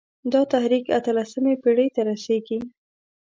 دا 0.31 0.41
تحریک 0.53 0.85
اته 0.97 1.11
لسمې 1.17 1.53
پېړۍ 1.63 1.87
ته 1.95 2.01
رسېږي. 2.09 2.59